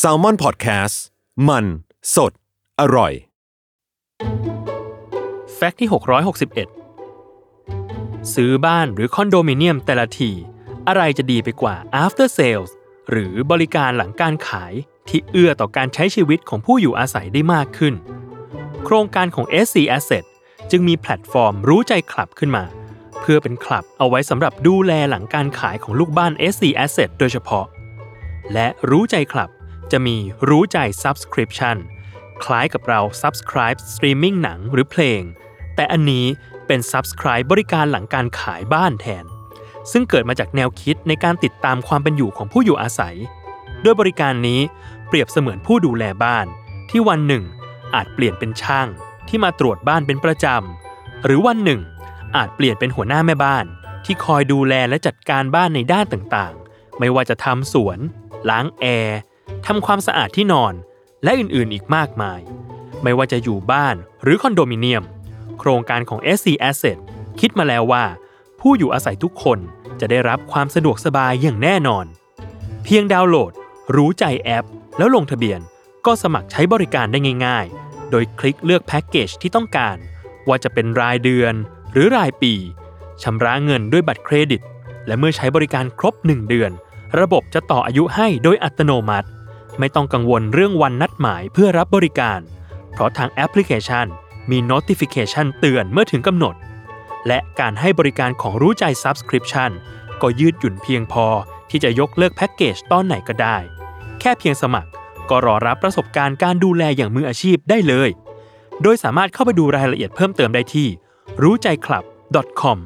[0.00, 0.96] s a l ม o n PODCAST
[1.48, 1.64] มัน
[2.14, 2.32] สด
[2.80, 3.12] อร่อย
[5.54, 5.88] แฟกต์ที่
[6.90, 10.30] 661 ซื้อบ้านหรือคอนโดมิเนียมแต่ละที
[10.88, 12.70] อะไรจะดีไปกว่า after sales
[13.10, 14.72] หรือบริการหลังการขาย
[15.08, 17.94] ที่เอื้อต่อการใช้ชีวิตของผู้อยู่อาศัยได้มากขึ้น
[18.84, 20.24] โครงการของ SC Asset
[20.70, 22.64] จึงมีแพลตฟอร์มรู้ใจคลับขึ้นมา
[23.20, 27.66] เพื่อเป็นคลับเอาไว้สำหรับดูแลหลังการขายของลูกบ้าน SC Asset โดยเฉพาะ
[28.52, 29.50] และรู้ใจคลับ
[29.92, 30.16] จะมี
[30.48, 31.76] รู้ใจ Subscription
[32.44, 35.22] คล้ายกับเรา Subscribe Streaming หนังหรือเพลง
[35.76, 36.26] แต่อันนี้
[36.66, 39.24] เป็น Subscribe บริการหลังการขายบ้านแทน
[39.92, 43.16] ซึ่งเกิดมาจากแนวคิดในการติดตามความเป็นอยู่ของผู้อยู่อาศัย
[43.82, 44.60] โดยบริการนี้
[45.08, 46.46] เปรียบเสมือนผู้ดูแลบ้าน
[46.90, 47.44] ที่วันหนึ่ง
[47.94, 48.88] อาจเปลี่ยนเป็นช่าง
[49.28, 51.80] ที่มาตรวจบ้านเป็นประจำ หรือวันหนึ่ง
[52.36, 53.64] อาจเปลี่ยนเป็นหัวหน้าแม่บ้าน
[54.04, 56.54] ที่คอยดูแลและจัดการบ้านในด้านต่าง
[57.00, 57.98] ไม่ว่าจะทำสวน
[58.50, 59.18] ล้างแอร์
[59.66, 60.74] ทำความสะอาดที่นอน
[61.24, 62.40] และอื่นๆอีกมากมาย
[63.02, 65.04] ไม่ว่าจะอยู่บ้านหรือคอนโดมิเนียม
[65.58, 66.98] โครงการของ SC Asset
[67.40, 68.04] คิดมาแล้วว่า
[68.60, 69.58] ผู้อยู่อาศัยทุกคน
[70.00, 72.06] จะได้รับความสะดวกสบายอย่างแน่นอน
[72.84, 73.52] เพียงดาวน์โหลด
[73.94, 74.66] รู้ใจแอป
[74.98, 75.60] แล้วลงทะเบียน
[76.06, 79.96] ก็สมัครใช้บริการได้ง่าย ๆ โดยคลิกเลือกแพ็กเกจที่ต้องการ
[80.48, 81.54] ว่าจะเป็นรายเดือน
[81.92, 82.54] หรือรายปี
[83.22, 84.62] ชำระเงินด้วยบัตรเครดิต
[85.06, 86.70] และเมื่อใช้บริการครบ 1 เดือน
[87.18, 89.28] ระบบจะต่ออายุให้โดยอัตโนมัติ
[89.78, 92.40] ไม่ต้องกังวลเรื่องวันนัดหมายเพื่อรับบริการ
[92.92, 94.06] เพราะทางแอปพลิเคชัน
[94.50, 96.54] มี notification เตือนเมื่อถึงกำหนด
[97.26, 99.70] และการให้บริการของรู้ใจ Subscription
[100.22, 101.26] ก็ยืดหยุ่นเพียงพอ
[101.70, 103.56] ที่จะยกเลิกแพ็กเกจตอนไหนก็ได้
[104.20, 104.90] แค่เพียงสมัคร
[105.30, 108.10] ก็รอรับประสบการณ์การดูแลอย่างมืออาชีพได้เลย
[108.82, 110.88] โดยสามารถเข้าไปดูรายละเอียดเพิ่มเติมได้ที่
[111.42, 112.04] รู้ใจ club
[112.60, 112.78] com